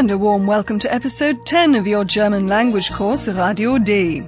[0.00, 4.22] And a warm welcome to episode 10 of your German language course, Radio D.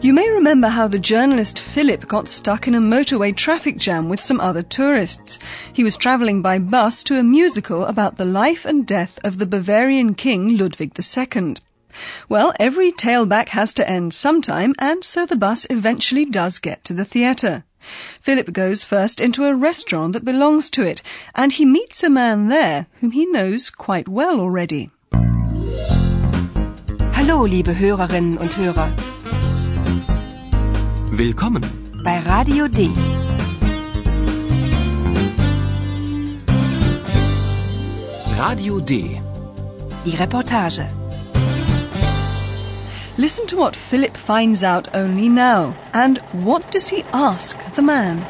[0.00, 4.20] You may remember how the journalist Philip got stuck in a motorway traffic jam with
[4.20, 5.40] some other tourists.
[5.72, 9.46] He was travelling by bus to a musical about the life and death of the
[9.46, 11.56] Bavarian king Ludwig II.
[12.28, 16.94] Well, every tailback has to end sometime, and so the bus eventually does get to
[16.94, 17.64] the theatre.
[18.20, 21.02] Philip goes first into a restaurant that belongs to it,
[21.34, 24.90] and he meets a man there whom he knows quite well already.
[27.14, 28.90] Hallo, liebe Hörerinnen und Hörer.
[31.10, 31.62] Willkommen.
[32.04, 32.90] Bei Radio D.
[38.36, 39.20] Radio D.
[40.04, 41.01] Die Reportage.
[43.18, 48.24] Listen to what Philip finds out only now, and what does he ask the man?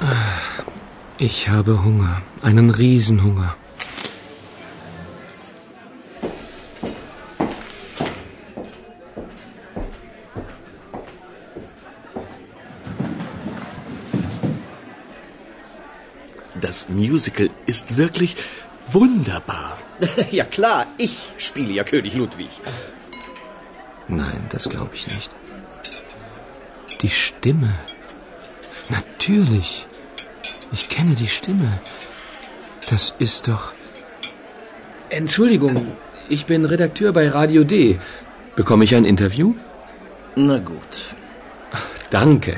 [1.18, 3.56] Ich habe Hunger, einen Riesenhunger.
[16.64, 18.36] Das Musical ist wirklich
[18.90, 19.78] wunderbar.
[20.30, 22.48] Ja klar, ich spiele ja König Ludwig.
[24.08, 25.30] Nein, das glaube ich nicht.
[27.02, 27.74] Die Stimme.
[28.88, 29.86] Natürlich.
[30.72, 31.70] Ich kenne die Stimme.
[32.90, 33.72] Das ist doch.
[35.10, 35.86] Entschuldigung,
[36.30, 37.98] ich bin Redakteur bei Radio D.
[38.56, 39.54] Bekomme ich ein Interview?
[40.34, 40.94] Na gut.
[42.10, 42.56] Danke.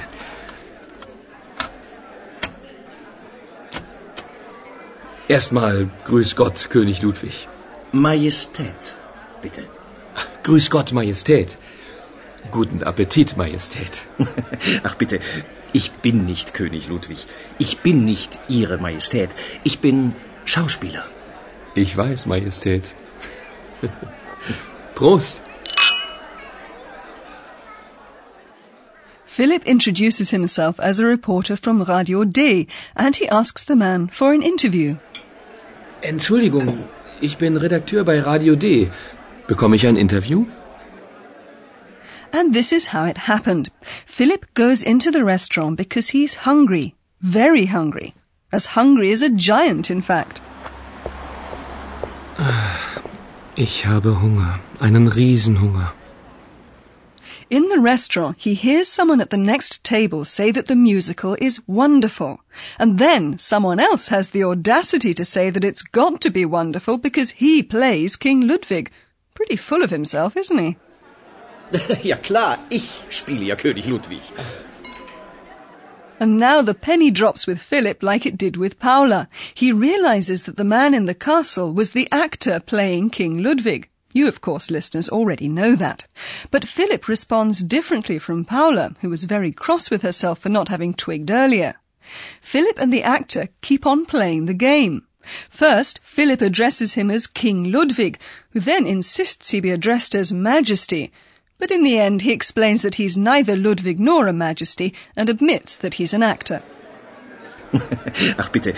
[5.29, 7.49] Erstmal Grüß Gott, König Ludwig.
[7.93, 8.97] Majestät,
[9.43, 9.63] bitte.
[10.45, 11.59] Grüß Gott, Majestät.
[12.53, 14.07] Guten Appetit, Majestät.
[14.85, 15.19] Ach bitte,
[15.73, 17.27] ich bin nicht König Ludwig.
[17.59, 19.31] Ich bin nicht Ihre Majestät.
[19.65, 20.15] Ich bin
[20.45, 21.05] Schauspieler.
[21.75, 22.95] Ich weiß, Majestät.
[24.95, 25.43] Prost.
[29.27, 34.33] Philip introduces himself as a reporter from Radio D, and he asks the man for
[34.33, 34.97] an interview.
[36.03, 36.79] Entschuldigung,
[37.21, 38.89] ich bin Redakteur bei Radio D.
[39.47, 40.47] Bekomme ich ein Interview?
[42.33, 43.71] And this is how it happened.
[44.05, 46.95] Philip goes into the restaurant because he's hungry.
[47.21, 48.15] Very hungry.
[48.53, 50.41] As hungry as a giant, in fact.
[52.39, 52.77] Ah,
[53.55, 55.93] ich habe Hunger, einen Riesenhunger.
[57.49, 61.63] In the restaurant, he hears someone at the next table say that the musical is
[61.69, 62.41] wonderful.
[62.77, 66.99] And then someone else has the audacity to say that it's got to be wonderful
[66.99, 68.91] because he plays King Ludwig.
[69.35, 70.77] Pretty full of himself, isn't he?
[72.03, 74.23] Ja klar, ich spiele ja König Ludwig.
[76.19, 79.29] And now the penny drops with Philip like it did with Paula.
[79.55, 83.89] He realizes that the man in the castle was the actor playing King Ludwig.
[84.17, 86.07] You, of course, listeners, already know that.
[86.51, 90.95] But Philip responds differently from Paula, who was very cross with herself for not having
[90.95, 91.75] twigged earlier.
[92.41, 95.03] Philip and the actor keep on playing the game.
[95.51, 98.19] First, Philip addresses him as King Ludwig,
[98.53, 101.13] who then insists he be addressed as Majesty.
[101.59, 105.77] But in the end, he explains that he's neither Ludwig nor a Majesty and admits
[105.77, 106.63] that he's an actor.
[108.39, 108.73] Ach bitte,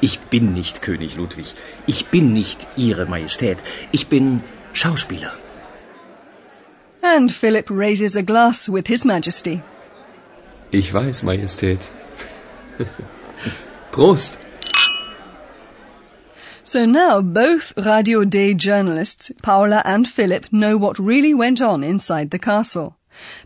[0.00, 1.54] ich bin nicht König Ludwig.
[1.86, 3.58] Ich bin nicht Ihre Majestät.
[3.92, 5.32] Ich bin Schauspieler.
[7.02, 9.62] And Philip raises a glass with His Majesty.
[10.72, 11.88] Ich weiß, Majestät.
[13.92, 14.38] Prost.
[16.62, 22.30] So now both Radio D journalists, Paula and Philip, know what really went on inside
[22.30, 22.96] the castle.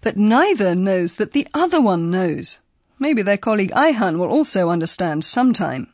[0.03, 2.59] But neither knows that the other one knows.
[2.99, 5.89] Maybe their colleague Ayhan will also understand sometime.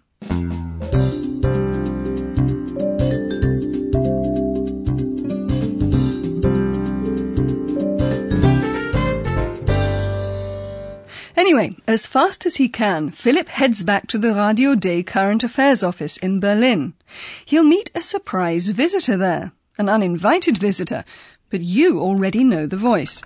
[11.50, 15.82] Anyway, as fast as he can, Philip heads back to the Radio D Current Affairs
[15.82, 16.94] office in Berlin.
[17.44, 21.05] He'll meet a surprise visitor there, an uninvited visitor,
[21.50, 23.25] but you already know the voice.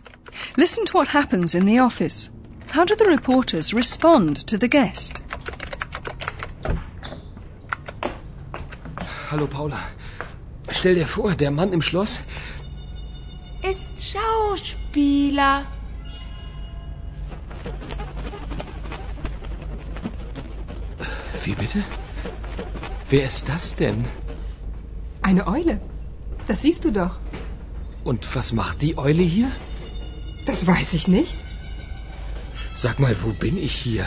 [0.57, 2.31] Listen to what happens in the office.
[2.71, 5.21] How do the reporters respond to the guest?
[9.29, 9.85] Hallo Paula.
[10.71, 12.23] Stell dir vor, der Mann im Schloss
[13.63, 15.67] ist Schauspieler.
[21.45, 21.85] Wie bitte?
[23.11, 24.07] Wer ist das denn?
[25.21, 25.81] Eine Eule.
[26.47, 27.19] Das siehst du doch.
[28.03, 29.51] Und was macht die Eule hier?
[30.47, 31.37] Das weiß ich nicht.
[32.75, 34.05] Sag mal, wo bin ich hier?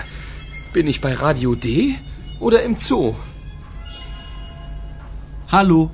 [0.74, 1.96] Bin ich bei Radio D
[2.40, 3.16] oder im Zoo?
[5.48, 5.92] Hallo.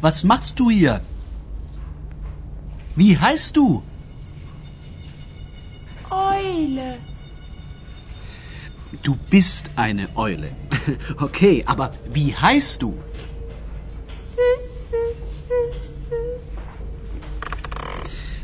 [0.00, 1.00] Was machst du hier?
[2.96, 3.82] Wie heißt du?
[6.10, 6.98] Eule.
[9.02, 10.50] Du bist eine Eule.
[11.20, 12.94] Okay, aber wie heißt du?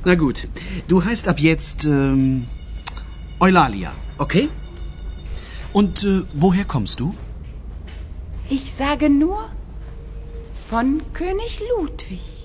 [0.05, 0.47] Na gut,
[0.87, 2.47] du heißt ab jetzt ähm,
[3.41, 4.49] Eulalia, okay?
[5.73, 7.15] Und äh, woher kommst du?
[8.49, 9.51] Ich sage nur
[10.71, 12.36] von König Ludwig.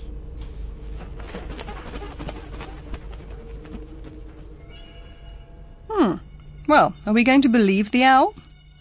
[6.72, 8.34] Well, are we going to believe the owl?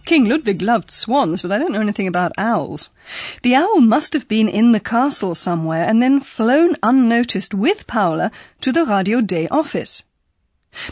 [0.05, 2.88] King Ludwig loved swans, but I don't know anything about owls.
[3.43, 8.31] The owl must have been in the castle somewhere and then flown unnoticed with Paula
[8.61, 10.03] to the Radio D office.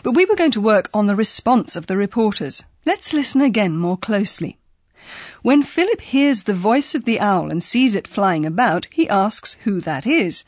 [0.04, 2.66] But we were going to work on the response of the reporters.
[2.86, 4.58] Let's listen again more closely.
[5.42, 9.54] When Philip hears the voice of the owl and sees it flying about, he asks
[9.64, 10.44] who that is.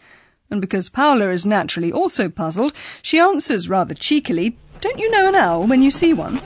[0.50, 5.36] And because Paula is naturally also puzzled, she answers rather cheekily, Don't you know an
[5.36, 6.42] owl when you see one?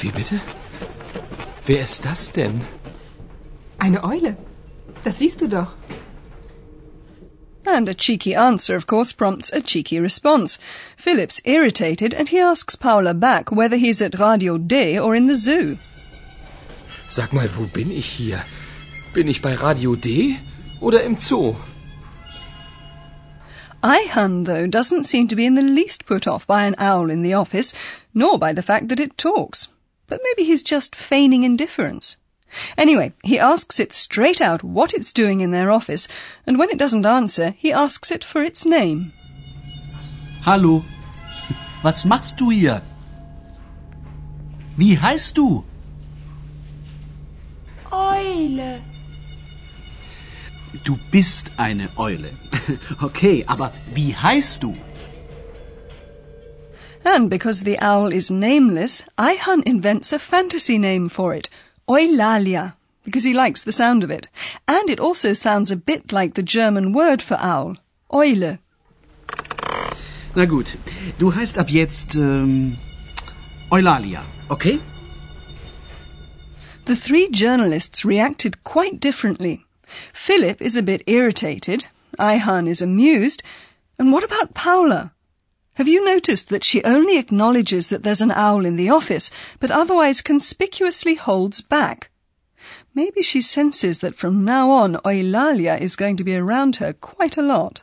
[0.00, 0.40] Wie bitte?
[1.66, 2.60] Wer ist das denn?
[3.78, 4.36] Eine Eule.
[5.04, 5.74] Das siehst du doch.
[7.66, 10.58] And a cheeky answer, of course, prompts a cheeky response.
[10.98, 15.34] Philip's irritated and he asks Paula back whether he's at Radio D or in the
[15.34, 15.78] zoo.
[17.08, 18.44] Sag mal, wo bin ich hier?
[19.14, 20.36] Bin ich bei Radio D
[20.80, 21.56] oder im Zoo?
[23.84, 27.20] Ayhan, though, doesn't seem to be in the least put off by an owl in
[27.20, 27.74] the office,
[28.14, 29.68] nor by the fact that it talks.
[30.06, 32.16] But maybe he's just feigning indifference.
[32.78, 36.08] Anyway, he asks it straight out what it's doing in their office,
[36.46, 39.12] and when it doesn't answer, he asks it for its name.
[40.46, 40.82] Hallo.
[41.82, 42.80] Was machst du hier?
[44.78, 45.62] Wie heißt du?
[47.92, 48.80] Eule.
[50.84, 52.30] Du bist eine Eule.
[53.02, 54.74] Okay, aber wie heißt du?
[57.04, 61.50] And because the owl is nameless, Ayhan invents a fantasy name for it,
[61.86, 62.74] Eulalia,
[63.04, 64.28] because he likes the sound of it.
[64.66, 67.76] And it also sounds a bit like the German word for owl,
[68.10, 68.58] Eule.
[70.34, 70.72] Na gut,
[71.18, 72.78] du heißt ab jetzt ähm,
[73.70, 74.80] Eulalia, okay?
[76.86, 79.64] The three journalists reacted quite differently.
[80.12, 81.86] Philip is a bit irritated,
[82.18, 83.42] Ayhan is amused,
[83.98, 85.12] and what about Paula?
[85.74, 89.70] Have you noticed that she only acknowledges that there's an owl in the office, but
[89.70, 92.10] otherwise conspicuously holds back?
[92.94, 97.36] Maybe she senses that from now on Eulalia is going to be around her quite
[97.36, 97.82] a lot.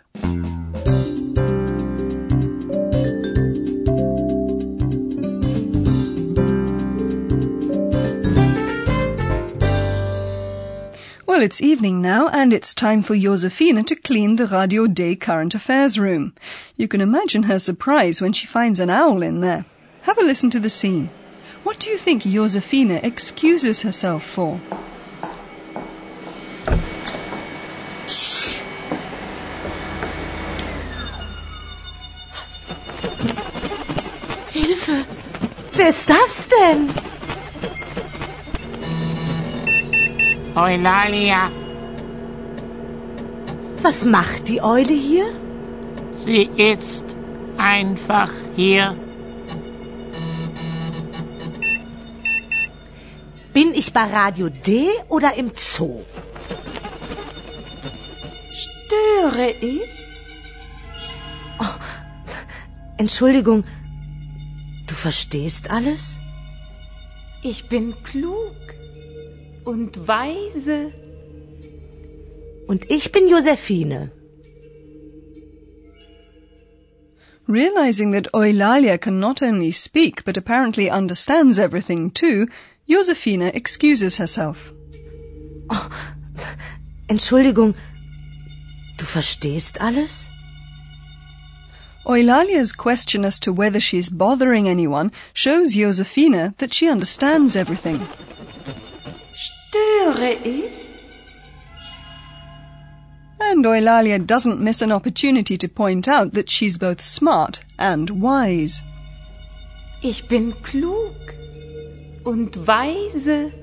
[11.41, 15.55] Well, it's evening now, and it's time for Josefina to clean the Radio D current
[15.55, 16.35] affairs room.
[16.77, 19.65] You can imagine her surprise when she finds an owl in there.
[20.03, 21.09] Have a listen to the scene.
[21.63, 24.61] What do you think Josefina excuses herself for?
[34.51, 35.07] Hilfe!
[35.75, 37.10] Wer ist das denn?
[40.55, 41.49] Eulalia,
[43.81, 45.25] Was macht die Eule hier?
[46.13, 47.15] sie ist
[47.57, 48.95] einfach hier.
[53.53, 56.03] Bin ich bei Radio D oder im Zoo?
[58.63, 59.89] Störe ich?
[62.97, 63.63] Entschuldigung,
[64.87, 66.17] du verstehst alles?
[67.41, 68.55] Ich bin klug
[69.65, 70.91] und weise.
[72.67, 74.11] Und ich bin Josephine.
[77.47, 82.47] Realizing that Eulalia can not only speak but apparently understands everything too,
[82.87, 84.73] Josefina excuses herself.
[85.69, 85.89] Oh,
[87.09, 87.75] Entschuldigung,
[88.97, 90.27] du verstehst alles?
[92.05, 98.07] Eulalia's question as to whether she's bothering anyone shows Josefina that she understands everything.
[99.71, 100.65] Störe ich?
[100.65, 100.69] Eh?
[103.39, 108.81] And Eulalia doesn't miss an opportunity to point out that she's both smart and wise.
[110.01, 111.15] Ich bin klug
[112.25, 113.53] und weise.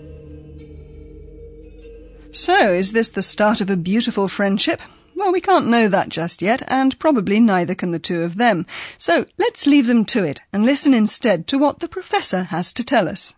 [2.30, 4.80] So, is this the start of a beautiful friendship?
[5.14, 8.66] Well, we can't know that just yet, and probably neither can the two of them.
[8.96, 12.84] So, let's leave them to it and listen instead to what the professor has to
[12.84, 13.34] tell us.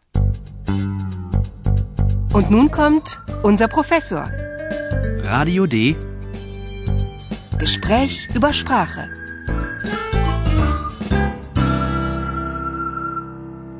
[2.32, 4.30] Und nun kommt unser Professor.
[5.24, 5.96] Radio D.
[7.58, 9.08] Gespräch über Sprache.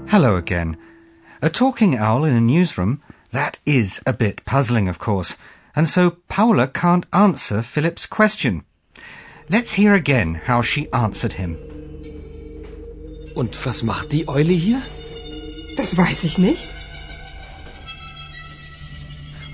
[0.07, 0.77] Hello again.
[1.41, 5.37] A talking owl in a newsroom, that is a bit puzzling, of course,
[5.77, 8.65] and so Paula can't answer Philip's question.
[9.49, 11.57] Let's hear again how she answered him.
[13.37, 14.83] Und was macht die Eule hier?
[15.77, 16.80] Das weiß ich nicht.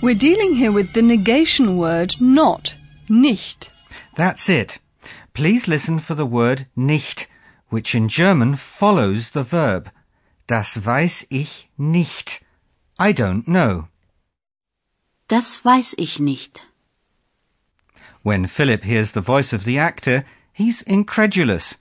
[0.06, 2.76] We're dealing here with the negation word not,
[3.08, 3.72] nicht.
[4.14, 4.78] That's it.
[5.34, 7.26] Please listen for the word nicht,
[7.70, 9.90] which in German follows the verb.
[10.46, 12.40] Das weiß ich nicht.
[13.00, 13.88] I don't know.
[15.26, 16.62] Das weiß ich nicht.
[18.22, 21.78] When Philip hears the voice of the actor, he's incredulous.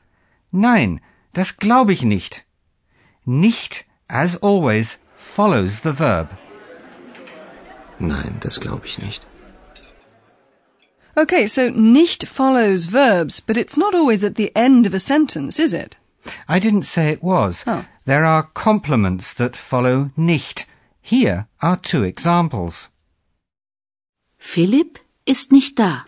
[0.51, 0.99] Nein,
[1.35, 2.43] das glaube ich nicht.
[3.23, 6.35] Nicht, as always, follows the verb.
[7.99, 9.25] Nein, das glaube ich nicht.
[11.17, 15.59] Okay, so nicht follows verbs, but it's not always at the end of a sentence,
[15.59, 15.95] is it?
[16.49, 17.63] I didn't say it was.
[17.65, 17.85] Oh.
[18.05, 20.67] There are complements that follow nicht.
[21.01, 22.89] Here are two examples.
[24.37, 26.05] Philipp ist nicht da.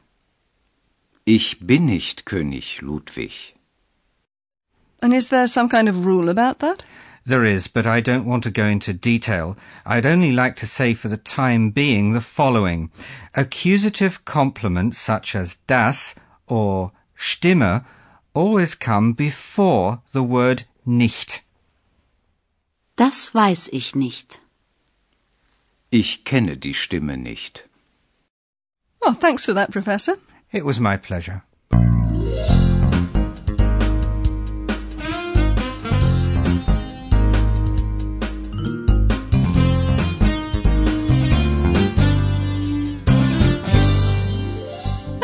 [1.25, 3.55] Ich bin nicht König Ludwig.
[5.01, 6.83] And is there some kind of rule about that?
[7.27, 9.57] There is, but I don't want to go into detail.
[9.85, 12.89] I'd only like to say for the time being the following.
[13.35, 16.15] Accusative complements such as das
[16.47, 17.83] or stimme
[18.33, 21.43] always come before the word nicht.
[22.95, 24.39] Das weiß ich nicht.
[25.91, 27.65] Ich kenne die Stimme nicht.
[29.01, 30.15] Oh, thanks for that, Professor.
[30.53, 31.43] It was my pleasure.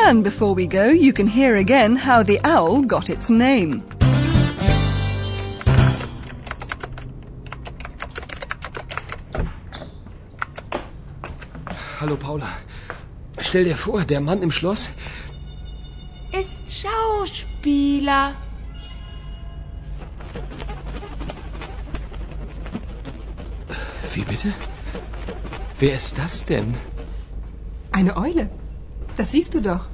[0.06, 3.82] And before we go, you can hear again how the owl got its name.
[12.02, 12.50] Hallo Paula.
[13.40, 14.90] Stell dir vor, der Mann im Schloss.
[16.34, 18.36] Ist Schauspieler.
[24.14, 24.54] Wie bitte?
[25.80, 26.76] Wer ist das denn?
[27.94, 28.50] Eine Eule.
[29.18, 29.88] Das siehst du doch.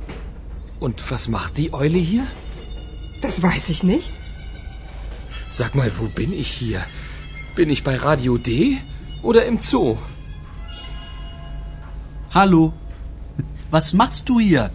[0.79, 2.25] Und was macht die Eule hier?
[3.21, 4.13] Das weiß ich nicht.
[5.51, 6.81] Sag mal, wo bin ich hier?
[7.55, 8.77] Bin ich bei Radio D
[9.21, 9.97] oder im Zoo?
[12.31, 12.73] Hallo.
[13.71, 14.71] Was machst du hier?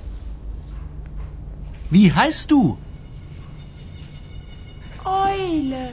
[1.90, 2.76] Wie heißt du?
[5.04, 5.92] Eule.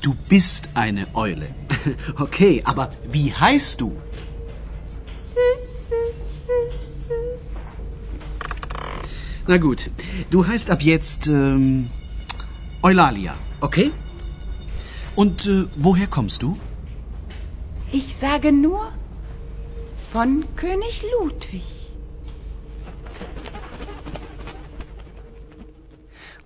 [0.00, 1.54] Du bist eine Eule.
[2.18, 3.96] Okay, aber wie heißt du?
[9.48, 9.90] Na gut,
[10.30, 11.88] du heißt ab jetzt ähm,
[12.82, 13.92] Eulalia, okay?
[15.16, 16.58] Und äh, woher kommst du?
[17.90, 18.92] Ich sage nur
[20.12, 21.62] von König Ludwig.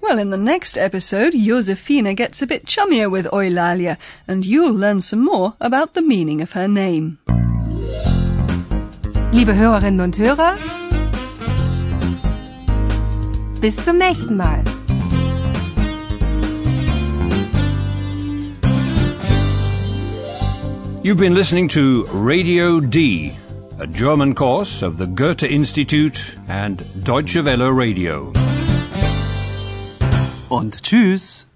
[0.01, 3.97] Well, in the next episode, Josefina gets a bit chummier with Eulalia,
[4.29, 7.19] and you'll learn some more about the meaning of her name.
[9.33, 10.57] Liebe Hörerinnen und Hörer,
[13.63, 14.63] bis zum nächsten Mal.
[21.05, 23.33] You've been listening to Radio D,
[23.79, 28.33] a German course of the Goethe Institute and Deutsche Welle Radio.
[30.49, 31.47] Und tschüss.